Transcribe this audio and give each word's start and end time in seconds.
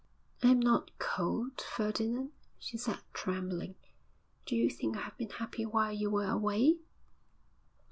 'I 0.41 0.47
am 0.47 0.59
not 0.59 0.97
cold, 0.97 1.61
Ferdinand,' 1.61 2.31
she 2.57 2.75
said, 2.75 2.97
trembling. 3.13 3.75
'Do 4.47 4.55
you 4.55 4.67
think 4.67 4.97
I 4.97 5.01
have 5.01 5.17
been 5.19 5.29
happy 5.29 5.63
while 5.63 5.91
you 5.93 6.09
were 6.09 6.25
away?' 6.27 6.79